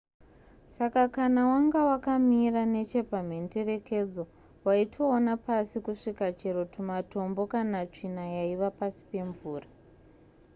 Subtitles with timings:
[0.77, 4.23] saka kana wanga wakamira nechepamhenderekedzo
[4.65, 9.67] waitoona pasi kusvika chero tumatombo kana tsvina yaiva pasi pemvura